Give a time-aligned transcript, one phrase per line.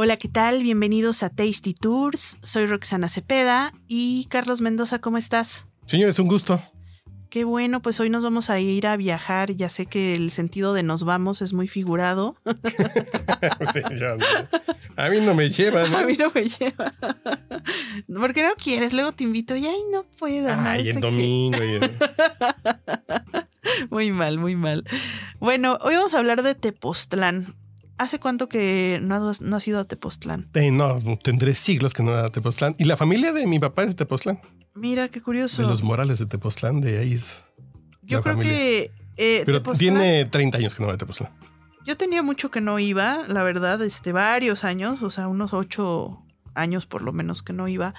[0.00, 0.62] Hola, ¿qué tal?
[0.62, 2.38] Bienvenidos a Tasty Tours.
[2.44, 5.66] Soy Roxana Cepeda y Carlos Mendoza, ¿cómo estás?
[5.86, 6.62] Señores, un gusto.
[7.30, 9.50] Qué bueno, pues hoy nos vamos a ir a viajar.
[9.50, 12.36] Ya sé que el sentido de nos vamos es muy figurado.
[13.72, 14.24] Sí, ya, no.
[14.96, 15.92] A mí no me llevan.
[15.96, 16.94] A mí no me lleva.
[18.06, 18.92] ¿Por qué no quieres?
[18.92, 20.54] Luego te invito y ay, no puedo.
[20.54, 20.62] ¿no?
[20.62, 21.58] Ay, en que- domingo.
[21.58, 21.80] y
[23.90, 24.84] Muy mal, muy mal.
[25.40, 27.52] Bueno, hoy vamos a hablar de Tepoztlán.
[27.98, 30.48] ¿Hace cuánto que no has, no has ido a Tepoztlán?
[30.54, 32.74] Eh, no, tendré siglos que no era Tepoztlán.
[32.78, 34.40] Y la familia de mi papá es de Tepoztlán.
[34.74, 35.62] Mira, qué curioso.
[35.62, 37.42] De los Morales de Tepoztlán, de ahí es.
[38.02, 38.52] Yo creo familia.
[38.54, 41.30] que eh, Pero Tepoztlán- tiene 30 años que no va a Tepoztlán.
[41.84, 46.22] Yo tenía mucho que no iba, la verdad, este, varios años, o sea, unos ocho
[46.58, 47.94] años por lo menos que no iba.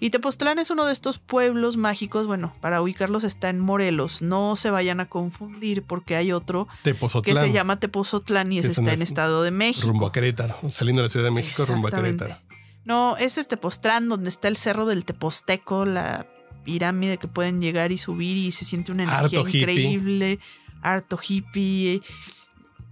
[0.00, 4.56] Y Tepoztlán es uno de estos pueblos mágicos, bueno, para ubicarlos está en Morelos, no
[4.56, 8.92] se vayan a confundir porque hay otro que se llama Tepozotlán y ese Es está
[8.92, 9.86] en Estado de México.
[9.86, 10.58] Rumbo a Querétaro.
[10.70, 11.90] Saliendo de la Ciudad de México, rumbo a.
[11.90, 12.36] Querétaro.
[12.84, 16.26] No, ese es Tepoztlán, donde está el cerro del Teposteco, la
[16.64, 19.60] pirámide que pueden llegar y subir y se siente una energía Harto hippie.
[19.60, 20.38] increíble,
[20.82, 22.02] harto hippie,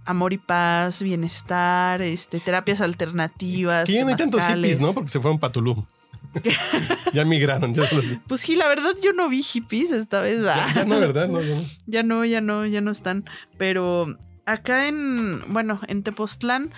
[0.05, 3.89] amor y paz, bienestar, este, terapias alternativas.
[3.89, 4.93] No hay tantos hippies, ¿no?
[4.93, 5.85] Porque se fueron para Tulum.
[7.13, 7.73] ya migraron.
[7.73, 10.43] Ya, los- Pues sí, la verdad yo no vi hippies esta vez.
[10.47, 10.71] ah.
[10.75, 11.27] ya no, ¿verdad?
[11.29, 11.61] No, ya no.
[11.85, 13.25] Ya no, ya no, ya no están.
[13.57, 16.71] Pero acá en, bueno, en Tepoztlán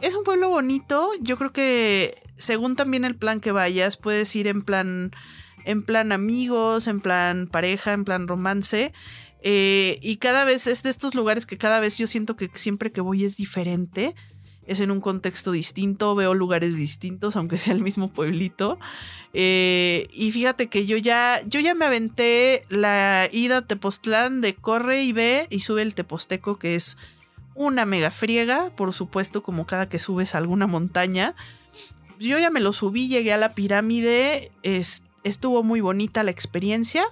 [0.00, 1.10] es un pueblo bonito.
[1.20, 5.12] Yo creo que según también el plan que vayas, puedes ir en plan,
[5.64, 8.92] en plan amigos, en plan pareja, en plan romance.
[9.42, 12.92] Eh, y cada vez es de estos lugares que cada vez yo siento que siempre
[12.92, 14.14] que voy es diferente.
[14.64, 18.78] Es en un contexto distinto, veo lugares distintos, aunque sea el mismo pueblito.
[19.34, 24.54] Eh, y fíjate que yo ya, yo ya me aventé la ida a Tepoztlán de
[24.54, 26.96] corre y ve y sube el Teposteco, que es
[27.56, 31.34] una mega friega, por supuesto, como cada que subes a alguna montaña.
[32.20, 37.04] Yo ya me lo subí, llegué a la pirámide, es- estuvo muy bonita la experiencia,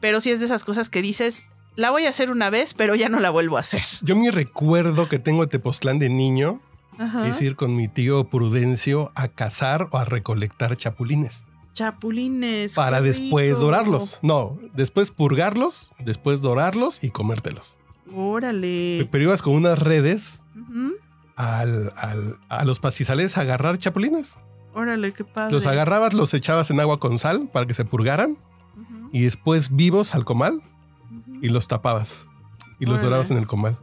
[0.00, 1.44] pero sí es de esas cosas que dices,
[1.80, 3.82] la voy a hacer una vez, pero ya no la vuelvo a hacer.
[4.02, 6.60] Yo mi recuerdo que tengo Tepoztlán de niño
[6.98, 7.26] Ajá.
[7.26, 11.44] es ir con mi tío Prudencio a cazar o a recolectar chapulines.
[11.72, 12.74] Chapulines.
[12.74, 13.60] para después rico.
[13.60, 14.18] dorarlos.
[14.22, 17.76] No, después purgarlos, después dorarlos y comértelos.
[18.14, 19.08] Órale.
[19.10, 20.40] Pero ibas con unas redes
[21.36, 24.34] al, al- a los pastizales a agarrar chapulines.
[24.74, 25.52] Órale, qué padre.
[25.52, 28.36] Los agarrabas, los echabas en agua con sal para que se purgaran
[29.12, 30.60] y después vivos al comal.
[31.42, 32.26] Y los tapabas
[32.78, 33.04] y los Órale.
[33.08, 33.78] dorabas en el comal.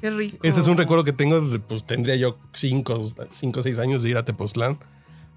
[0.00, 0.38] Qué rico.
[0.42, 4.02] Ese es un recuerdo que tengo, de, pues tendría yo cinco, cinco o seis años
[4.02, 4.78] de ir a Tepoztlán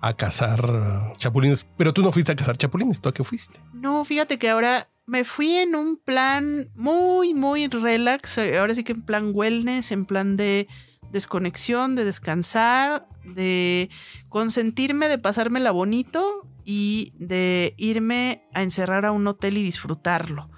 [0.02, 0.66] a cazar
[1.12, 1.66] uh, chapulines.
[1.78, 3.60] Pero tú no fuiste a cazar chapulines, ¿tú a qué fuiste?
[3.74, 8.38] No, fíjate que ahora me fui en un plan muy, muy relax.
[8.38, 10.68] eh, Ahora sí que en plan wellness, en plan de
[11.12, 13.90] desconexión, de descansar, de
[14.30, 20.50] consentirme, de pasármela bonito y de irme a encerrar a un hotel y disfrutarlo.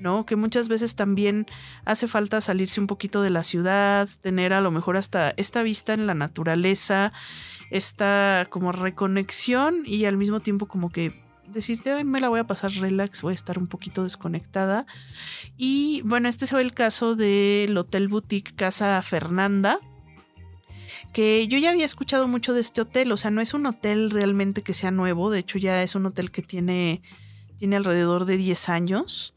[0.00, 0.26] ¿No?
[0.26, 1.46] Que muchas veces también
[1.84, 5.94] hace falta salirse un poquito de la ciudad, tener a lo mejor hasta esta vista
[5.94, 7.12] en la naturaleza,
[7.70, 12.46] esta como reconexión y al mismo tiempo como que decirte, "Ay, me la voy a
[12.46, 14.86] pasar relax, voy a estar un poquito desconectada.
[15.56, 19.80] Y bueno, este fue el caso del Hotel Boutique Casa Fernanda,
[21.12, 24.10] que yo ya había escuchado mucho de este hotel, o sea, no es un hotel
[24.10, 27.02] realmente que sea nuevo, de hecho ya es un hotel que tiene,
[27.56, 29.34] tiene alrededor de 10 años,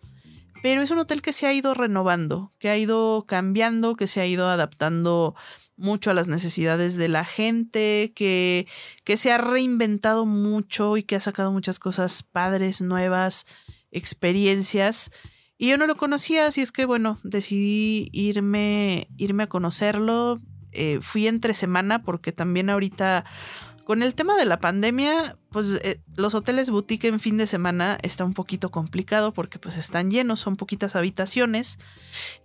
[0.61, 4.21] pero es un hotel que se ha ido renovando, que ha ido cambiando, que se
[4.21, 5.35] ha ido adaptando
[5.77, 8.67] mucho a las necesidades de la gente, que,
[9.03, 13.47] que se ha reinventado mucho y que ha sacado muchas cosas padres, nuevas,
[13.91, 15.11] experiencias.
[15.57, 20.39] Y yo no lo conocía, así es que bueno, decidí irme, irme a conocerlo.
[20.71, 23.25] Eh, fui entre semana porque también ahorita
[23.85, 27.97] con el tema de la pandemia, pues eh, los hoteles boutique en fin de semana
[28.01, 31.79] está un poquito complicado porque pues están llenos, son poquitas habitaciones.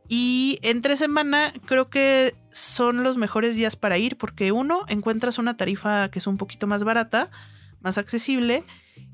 [0.08, 5.56] Y entre semana creo que son los mejores días para ir porque uno, encuentras una
[5.56, 7.30] tarifa que es un poquito más barata,
[7.80, 8.64] más accesible.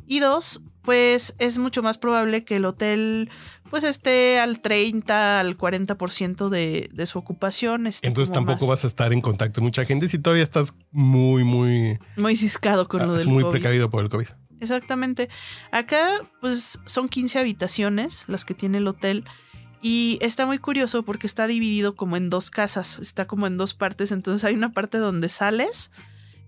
[0.07, 3.31] Y dos, pues es mucho más probable que el hotel
[3.73, 7.87] pues esté al 30, al 40% de, de su ocupación.
[7.87, 10.75] esté Entonces tampoco más- vas a estar en contacto con mucha gente si todavía estás
[10.91, 13.53] muy, muy, Muy ciscado con lo ah, del muy COVID.
[13.53, 14.27] precavido por el COVID.
[14.61, 15.31] Exactamente.
[15.71, 19.25] Acá, pues, son 15 habitaciones las que tiene el hotel.
[19.81, 22.99] Y está muy curioso porque está dividido como en dos casas.
[22.99, 24.13] Está como en dos partes.
[24.13, 25.91] Entonces hay una parte donde sales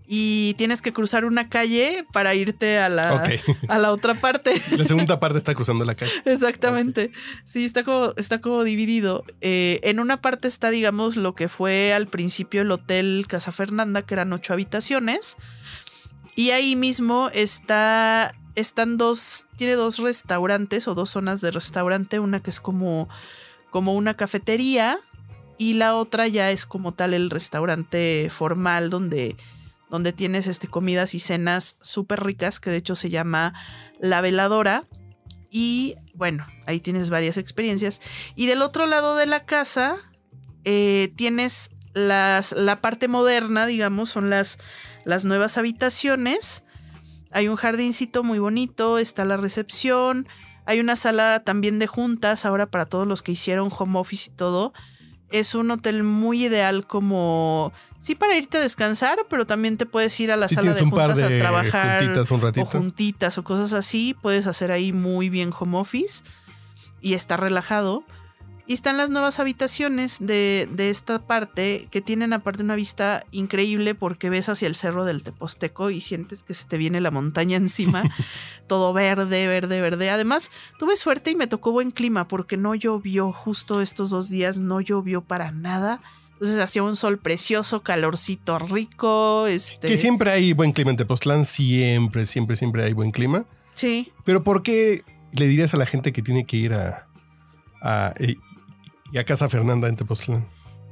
[0.07, 3.25] y tienes que cruzar una calle para irte a la,
[3.69, 4.61] a la otra parte.
[4.77, 6.13] La segunda parte está cruzando la calle.
[6.27, 7.11] Exactamente.
[7.45, 9.25] Sí, está como, está como dividido.
[9.41, 14.03] Eh, en una parte está, digamos, lo que fue al principio el Hotel Casa Fernanda,
[14.03, 15.37] que eran ocho habitaciones.
[16.37, 18.35] Y ahí mismo está.
[18.57, 19.47] Están dos.
[19.57, 22.19] Tiene dos restaurantes o dos zonas de restaurante.
[22.19, 23.09] Una que es como.
[23.71, 24.99] como una cafetería.
[25.57, 29.37] Y la otra ya es como tal el restaurante formal donde.
[29.95, 33.55] Donde tienes este, comidas y cenas súper ricas, que de hecho se llama
[34.01, 34.89] La Veladora.
[35.53, 38.01] Y bueno, ahí tienes varias experiencias.
[38.35, 39.95] Y del otro lado de la casa
[40.65, 44.59] eh, tienes las, la parte moderna, digamos, son las,
[45.05, 46.65] las nuevas habitaciones.
[47.31, 50.27] Hay un jardincito muy bonito, está la recepción.
[50.67, 54.35] Hay una sala también de juntas ahora para todos los que hicieron home office y
[54.35, 54.73] todo.
[55.35, 60.21] Es un hotel muy ideal como, sí, para irte a descansar, pero también te puedes
[60.21, 63.73] ir a la sala de juntas de a trabajar juntitas un o juntitas o cosas
[63.73, 66.23] así, puedes hacer ahí muy bien home office
[67.01, 68.05] y está relajado.
[68.67, 73.95] Y están las nuevas habitaciones de, de esta parte que tienen aparte una vista increíble
[73.95, 77.57] porque ves hacia el cerro del Teposteco y sientes que se te viene la montaña
[77.59, 78.05] encima.
[78.67, 80.09] Todo verde, verde, verde.
[80.09, 84.59] Además, tuve suerte y me tocó buen clima porque no llovió justo estos dos días,
[84.59, 86.01] no llovió para nada.
[86.33, 89.47] Entonces hacía un sol precioso, calorcito rico.
[89.47, 93.45] Este, Que siempre hay buen clima en Tepoztlán, siempre, siempre, siempre hay buen clima.
[93.75, 94.11] Sí.
[94.25, 95.03] Pero ¿por qué
[95.33, 97.07] le dirías a la gente que tiene que ir a,
[97.83, 98.15] a,
[99.15, 100.47] y- a Casa Fernanda en Tepoztlán?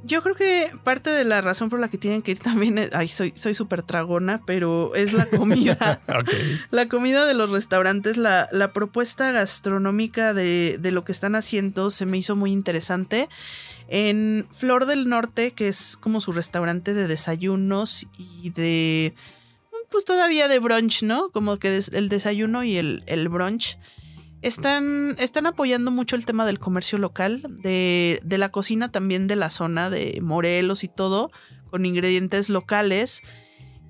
[0.05, 2.89] Yo creo que parte de la razón por la que tienen que ir también, es-
[2.93, 6.01] ay, soy soy súper tragona, pero es la comida.
[6.09, 6.29] Ok.
[6.71, 11.89] la comida de los restaurantes, la, la propuesta gastronómica de, de lo que están haciendo
[11.89, 13.29] se me hizo muy interesante.
[13.87, 19.13] En Flor del Norte, que es como su restaurante de desayunos y de,
[19.89, 21.29] pues todavía de brunch, ¿no?
[21.31, 23.77] Como que des- el desayuno y el, el brunch.
[24.43, 29.37] Están, están apoyando mucho el tema del comercio local, de, de la cocina también de
[29.37, 31.31] la zona de Morelos y todo,
[31.69, 33.21] con ingredientes locales.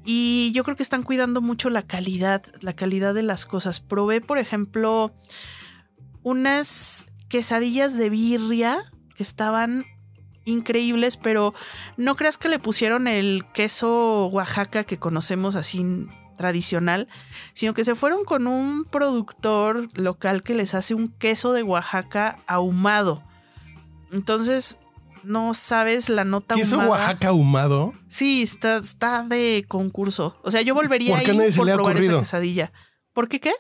[0.06, 3.80] Y yo creo que están cuidando mucho la calidad, la calidad de las cosas.
[3.80, 5.12] Probé, por ejemplo,
[6.22, 8.78] unas quesadillas de birria
[9.16, 9.86] que estaban
[10.46, 11.56] increíbles, pero
[11.98, 15.84] no creas que le pusieron el queso Oaxaca que conocemos así
[16.36, 17.08] tradicional,
[17.54, 22.38] sino que se fueron con un productor local que les hace un queso de Oaxaca
[22.48, 23.24] ahumado.
[24.12, 24.78] Entonces,
[25.24, 26.92] no sabes la nota ¿Queso ahumada.
[26.92, 27.94] Oaxaca ahumado?
[28.08, 30.38] Sí, está, está de concurso.
[30.44, 32.14] O sea, yo volvería ¿Por qué ahí nadie se por le ha probar ocurrido?
[32.18, 32.72] esa quesadilla.
[33.14, 33.54] ¿Por qué qué?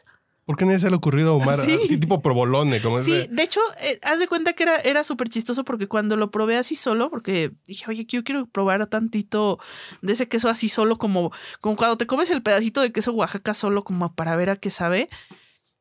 [0.45, 1.59] ¿Por qué nadie se le ha ocurrido ahumar?
[1.63, 1.79] Sí.
[1.85, 3.27] Así tipo provolone, como Sí, ese.
[3.29, 6.57] de hecho, eh, haz de cuenta que era, era súper chistoso porque cuando lo probé
[6.57, 9.59] así solo, porque dije, oye, yo quiero probar tantito
[10.01, 11.31] de ese queso así solo, como,
[11.61, 14.71] como cuando te comes el pedacito de queso Oaxaca solo, como para ver a qué
[14.71, 15.09] sabe.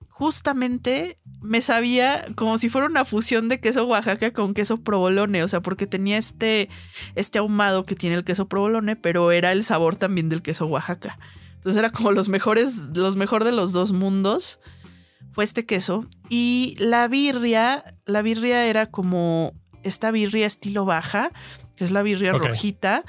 [0.09, 5.49] Justamente me sabía como si fuera una fusión de queso Oaxaca con queso provolone, o
[5.49, 6.69] sea, porque tenía este,
[7.17, 11.19] este ahumado que tiene el queso provolone, pero era el sabor también del queso Oaxaca.
[11.63, 14.59] Entonces era como los mejores, los mejor de los dos mundos
[15.33, 16.07] fue este queso.
[16.29, 19.55] Y la birria, la birria era como
[19.85, 21.31] esta birria estilo baja,
[21.77, 23.05] que es la birria rojita,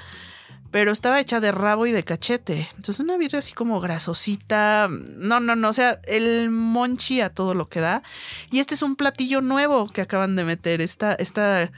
[0.72, 2.68] pero estaba hecha de rabo y de cachete.
[2.76, 4.88] Entonces una birria así como grasosita.
[4.90, 8.04] No, no, no, o sea, el monchi a todo lo que da.
[8.52, 11.72] Y este es un platillo nuevo que acaban de meter, esta, esta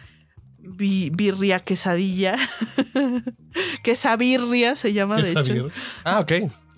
[0.60, 2.36] bi- birria quesadilla.
[3.84, 5.53] Quesabirria se llama, de hecho.
[6.03, 6.32] Ah, ok.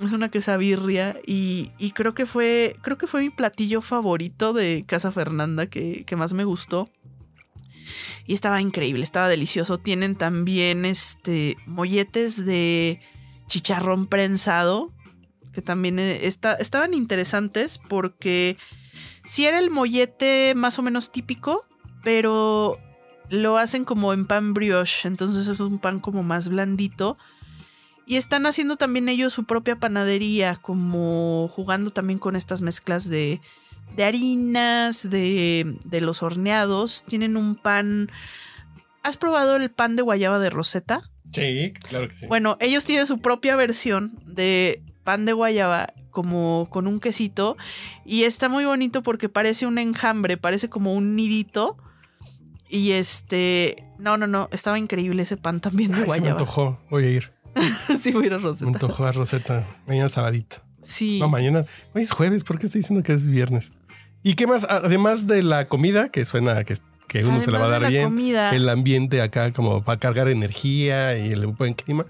[0.03, 4.83] Es una quesabirria y, y creo que fue creo que fue mi platillo favorito de
[4.87, 6.89] Casa Fernanda que, que más me gustó.
[8.27, 9.77] Y estaba increíble, estaba delicioso.
[9.79, 12.99] Tienen también este molletes de
[13.47, 14.93] chicharrón prensado
[15.53, 18.57] que también eh, está- estaban interesantes porque
[19.25, 21.65] sí era el mollete más o menos típico,
[22.03, 22.77] pero
[23.29, 27.17] lo hacen como en pan brioche, entonces es un pan como más blandito.
[28.07, 33.41] Y están haciendo también ellos su propia panadería, como jugando también con estas mezclas de,
[33.97, 37.03] de harinas, de, de los horneados.
[37.05, 38.09] Tienen un pan...
[39.03, 41.11] ¿Has probado el pan de guayaba de Rosetta?
[41.33, 42.27] Sí, claro que sí.
[42.27, 47.57] Bueno, ellos tienen su propia versión de pan de guayaba como con un quesito
[48.05, 51.77] y está muy bonito porque parece un enjambre, parece como un nidito.
[52.69, 56.39] Y este, no, no, no, estaba increíble ese pan también de Ay, se me guayaba.
[56.39, 56.79] antojó.
[56.89, 57.31] Voy a ir.
[58.01, 58.65] sí, voy a ir a Me Rosetta.
[58.67, 59.67] antojó a Rosetta.
[59.87, 60.57] Mañana sabadito.
[60.81, 61.19] Sí.
[61.19, 61.65] No, mañana.
[61.93, 62.43] Hoy es jueves.
[62.43, 63.71] ¿Por qué estoy diciendo que es viernes?
[64.23, 64.65] ¿Y qué más?
[64.69, 67.91] Además de la comida, que suena que, que uno se la va a Además dar
[67.91, 68.03] bien.
[68.05, 68.55] comida.
[68.55, 72.05] El ambiente acá como para cargar energía y el buen clima.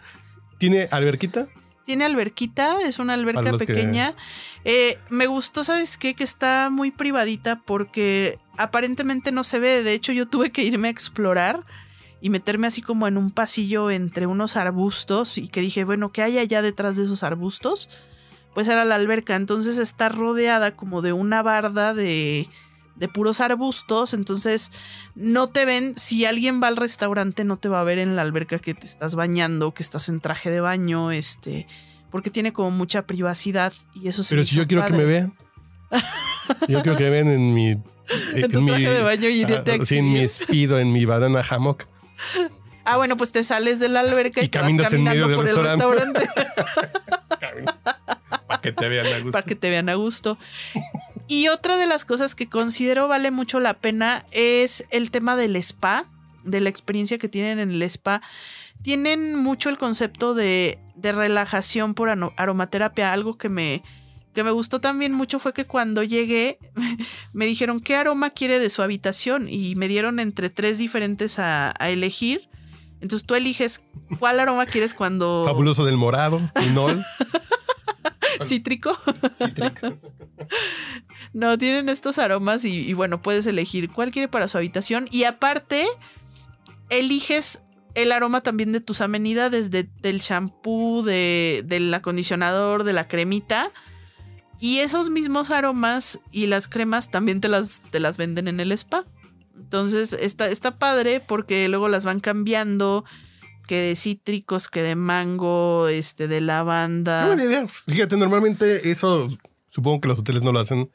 [0.58, 1.48] ¿Tiene alberquita?
[1.86, 4.14] Tiene alberquita, es una alberca los que- pequeña.
[4.66, 6.16] Eh, me gustó, ¿sabes qué?
[6.16, 9.84] Que está muy privadita porque aparentemente no se ve.
[9.84, 11.64] De hecho, yo tuve que irme a explorar
[12.22, 16.24] y meterme así como en un pasillo entre unos arbustos y que dije, bueno, ¿qué
[16.24, 17.90] hay allá detrás de esos arbustos?
[18.54, 19.36] Pues era la alberca.
[19.36, 22.48] Entonces está rodeada como de una barda de,
[22.96, 24.14] de puros arbustos.
[24.16, 24.72] Entonces
[25.14, 25.94] no te ven.
[25.96, 28.88] Si alguien va al restaurante, no te va a ver en la alberca que te
[28.88, 31.68] estás bañando, que estás en traje de baño, este.
[32.10, 35.34] Porque tiene como mucha privacidad y eso se Pero si yo quiero que me vean.
[36.68, 37.78] Yo quiero que me vean en mi.
[38.34, 41.84] En tu traje de baño y irte Sí, en mi espido, en mi banana hammock.
[42.86, 45.28] Ah, bueno, pues te sales de la alberca y, Y te vas caminas en caminando
[45.28, 46.20] medio por del el restaurante.
[46.20, 46.58] restaurante.
[48.48, 49.32] Para que te vean a gusto.
[49.32, 50.38] para que te vean a gusto.
[51.28, 55.56] Y otra de las cosas que considero vale mucho la pena es el tema del
[55.58, 56.06] spa,
[56.46, 58.22] de la experiencia que tienen en el spa.
[58.82, 63.84] Tienen mucho el concepto de, de relajación por aromaterapia, algo que me,
[64.38, 66.60] que me gustó también mucho fue que cuando llegué
[67.34, 71.74] me dijeron qué aroma quiere de su habitación y me dieron entre tres diferentes a,
[71.80, 72.48] a elegir.
[73.02, 73.84] Entonces tú eliges
[74.20, 75.42] cuál aroma quieres cuando...
[75.44, 77.04] Fabuloso del morado, Inol.
[78.44, 78.96] Cítrico.
[79.36, 79.98] cítrico.
[81.34, 85.08] No, tienen estos aromas y, y bueno, puedes elegir cuál quiere para su habitación.
[85.12, 85.86] Y aparte,
[86.90, 87.62] eliges
[87.96, 93.72] el aroma también de tus amenidades, de, del shampoo, de, del acondicionador, de la cremita.
[94.60, 98.72] Y esos mismos aromas y las cremas también te las, te las venden en el
[98.72, 99.06] spa.
[99.56, 103.06] Entonces está, está padre porque luego las van cambiando.
[103.68, 107.28] Que de cítricos, que de mango, este, de Qué lavanda.
[107.28, 107.66] buena idea.
[107.68, 109.28] Fíjate, normalmente eso
[109.68, 110.90] supongo que los hoteles no lo hacen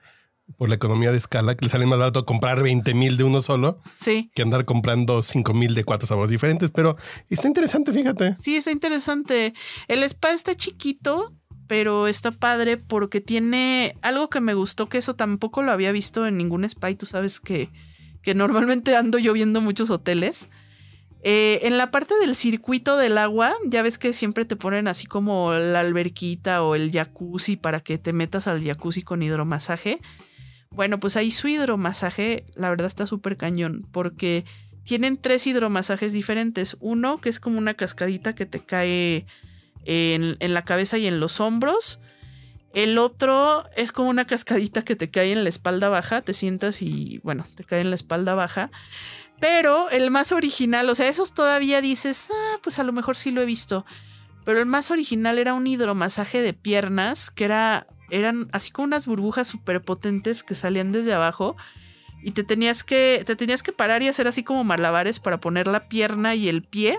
[0.57, 3.43] por la economía de escala, que les sale más barato comprar 20 mil de uno
[3.43, 4.31] solo Sí.
[4.35, 6.71] que andar comprando 5 mil de cuatro sabores diferentes.
[6.71, 6.97] Pero
[7.29, 8.37] está interesante, fíjate.
[8.39, 9.53] Sí, está interesante.
[9.87, 11.35] El spa está chiquito,
[11.67, 16.27] pero está padre porque tiene algo que me gustó, que eso tampoco lo había visto
[16.27, 17.71] en ningún spa y tú sabes que,
[18.23, 20.49] que normalmente ando yo viendo muchos hoteles.
[21.25, 25.07] Eh, en la parte del circuito del agua, ya ves que siempre te ponen así
[25.07, 30.01] como la alberquita o el jacuzzi para que te metas al jacuzzi con hidromasaje.
[30.71, 34.45] Bueno, pues ahí su hidromasaje, la verdad está súper cañón, porque
[34.85, 36.77] tienen tres hidromasajes diferentes.
[36.81, 39.27] Uno que es como una cascadita que te cae
[39.85, 42.01] en, la cabeza y en los hombros.
[42.75, 46.81] El otro es como una cascadita que te cae en la espalda baja, te sientas
[46.81, 48.71] y bueno, te cae en la espalda baja.
[49.41, 53.31] Pero el más original, o sea, esos todavía dices, ah, pues a lo mejor sí
[53.31, 53.85] lo he visto.
[54.45, 59.07] Pero el más original era un hidromasaje de piernas, que era, eran así como unas
[59.07, 61.57] burbujas súper potentes que salían desde abajo.
[62.23, 65.67] Y te tenías que, te tenías que parar y hacer así como malabares para poner
[65.67, 66.99] la pierna y el pie.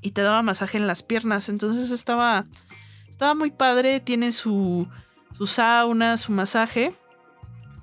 [0.00, 1.48] Y te daba masaje en las piernas.
[1.48, 2.46] Entonces estaba,
[3.08, 4.00] estaba muy padre.
[4.00, 4.88] Tiene su,
[5.36, 6.94] su sauna, su masaje.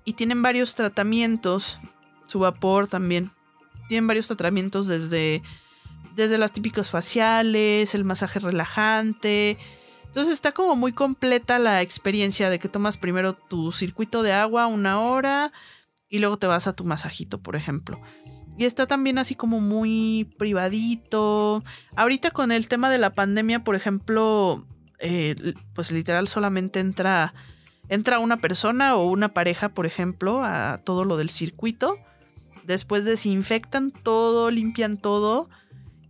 [0.06, 1.80] Y tienen varios tratamientos.
[2.28, 3.32] Su vapor también.
[3.88, 5.44] Tienen varios tratamientos desde,
[6.16, 9.58] desde las típicas faciales, el masaje relajante.
[10.16, 14.66] Entonces está como muy completa la experiencia de que tomas primero tu circuito de agua
[14.66, 15.52] una hora
[16.08, 18.00] y luego te vas a tu masajito, por ejemplo.
[18.58, 21.64] Y está también así como muy privadito.
[21.96, 24.66] Ahorita con el tema de la pandemia, por ejemplo,
[25.00, 25.36] eh,
[25.74, 27.34] pues literal solamente entra,
[27.90, 31.98] entra una persona o una pareja, por ejemplo, a todo lo del circuito.
[32.66, 35.50] Después desinfectan todo, limpian todo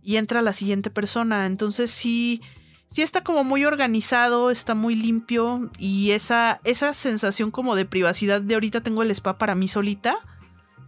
[0.02, 1.46] y entra la siguiente persona.
[1.46, 2.40] Entonces sí,
[2.86, 8.40] sí está como muy organizado, está muy limpio y esa, esa sensación como de privacidad
[8.40, 10.16] de ahorita tengo el spa para mí solita,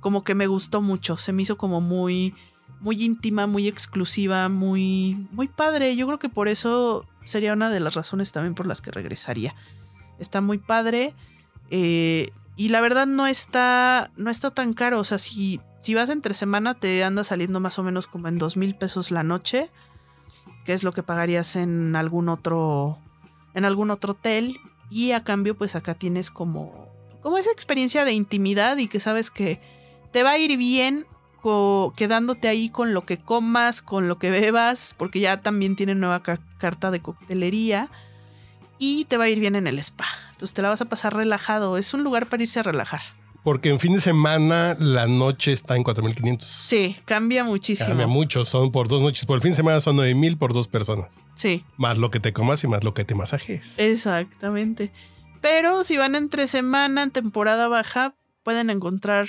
[0.09, 2.35] como que me gustó mucho, se me hizo como muy,
[2.81, 5.97] muy íntima, muy exclusiva, muy, muy padre.
[5.97, 9.55] Yo creo que por eso sería una de las razones también por las que regresaría.
[10.19, 11.15] Está muy padre.
[11.69, 14.99] eh, y la verdad no está, no está tan caro.
[14.99, 18.39] O sea, si, si vas entre semana te anda saliendo más o menos como en
[18.39, 19.69] dos mil pesos la noche.
[20.65, 22.99] Que es lo que pagarías en algún otro.
[23.53, 24.57] En algún otro hotel.
[24.89, 26.89] Y a cambio, pues acá tienes como.
[27.21, 28.79] Como esa experiencia de intimidad.
[28.79, 29.61] Y que sabes que
[30.13, 31.07] te va a ir bien.
[31.97, 34.95] quedándote ahí con lo que comas, con lo que bebas.
[34.99, 37.89] Porque ya también tienen nueva ca- carta de coctelería.
[38.81, 40.05] y te va a ir bien en el spa.
[40.33, 41.79] Entonces te la vas a pasar relajado.
[41.79, 43.01] Es un lugar para irse a relajar.
[43.43, 46.41] Porque en fin de semana la noche está en 4.500.
[46.43, 47.89] Sí, cambia muchísimo.
[47.89, 49.27] Cambia mucho, son por dos noches.
[49.27, 51.07] Por el fin de semana son 9.000 por dos personas.
[51.35, 51.65] Sí.
[51.77, 53.79] Más lo que te comas y más lo que te masajes.
[53.81, 54.93] Exactamente.
[55.41, 59.27] Pero si van entre semana, temporada baja, pueden encontrar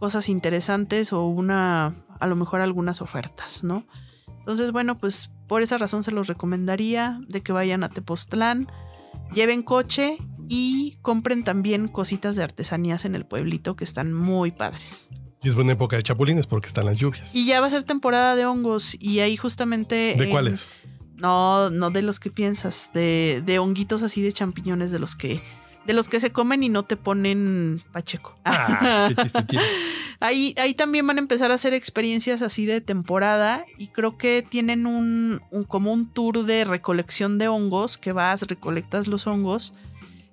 [0.00, 3.86] cosas interesantes o una, a lo mejor algunas ofertas, ¿no?
[4.40, 8.66] Entonces, bueno, pues por esa razón se los recomendaría de que vayan a Tepoztlán,
[9.32, 10.16] lleven coche
[10.48, 15.10] y compren también cositas de artesanías en el pueblito que están muy padres.
[15.42, 17.34] Y es buena época de chapulines porque están las lluvias.
[17.34, 20.14] Y ya va a ser temporada de hongos y ahí justamente...
[20.18, 20.72] ¿De en- cuáles?
[21.16, 25.42] No, no de los que piensas, de, de honguitos así de champiñones de los que
[25.86, 28.38] de los que se comen y no te ponen pacheco.
[28.44, 29.64] Ah, qué chiste tiene.
[30.22, 34.44] Ahí, ahí también van a empezar a hacer experiencias así de temporada y creo que
[34.46, 39.72] tienen un, un- como un tour de recolección de hongos que vas, recolectas los hongos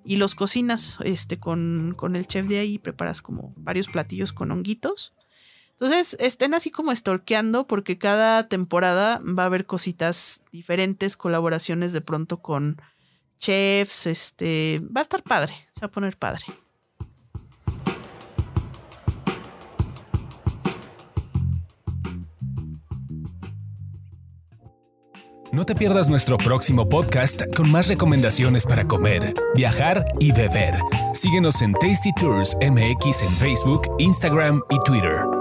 [0.03, 4.51] y los cocinas este, con, con el chef de ahí, preparas como varios platillos con
[4.51, 5.13] honguitos.
[5.71, 12.01] Entonces estén así como stalkeando porque cada temporada va a haber cositas diferentes, colaboraciones de
[12.01, 12.81] pronto con
[13.37, 16.45] chefs, este, va a estar padre, se va a poner padre.
[25.57, 30.75] No te pierdas nuestro próximo podcast con más recomendaciones para comer, viajar y beber.
[31.13, 35.36] Síguenos en Tasty Tours MX en Facebook, Instagram y Twitter.